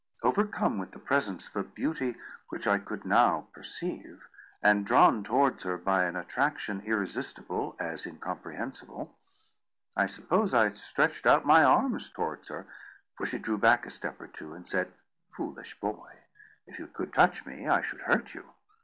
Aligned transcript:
Overcome 0.23 0.79
with 0.79 0.93
the 0.93 0.97
presence 0.97 1.47
of 1.47 1.55
a 1.55 1.61
beauty 1.63 2.15
which 2.49 2.65
I 2.65 2.79
could 2.79 3.05
now 3.05 3.49
perceive, 3.53 4.29
and 4.59 4.83
drawn 4.83 5.23
towards 5.23 5.63
her 5.63 5.77
by 5.77 6.05
an 6.05 6.15
attraction 6.15 6.81
irresistible 6.83 7.75
as 7.79 8.07
incomprehensible, 8.07 9.15
I 9.95 10.07
suppose 10.07 10.55
I 10.55 10.69
stretched 10.69 11.27
out 11.27 11.45
my 11.45 11.63
arms 11.63 12.09
towards 12.09 12.47
her, 12.47 12.65
for 13.15 13.27
she 13.27 13.37
drew 13.37 13.59
back 13.59 13.85
a 13.85 13.91
step 13.91 14.19
or 14.19 14.25
two, 14.27 14.55
and 14.55 14.67
said— 14.67 14.91
"Foolish 15.29 15.79
boy, 15.79 16.11
if 16.65 16.79
you 16.79 16.87
could 16.87 17.13
touch 17.13 17.45
me, 17.45 17.67
I 17.67 17.81
should 17.81 18.01
hurt 18.01 18.33
you. 18.33 18.53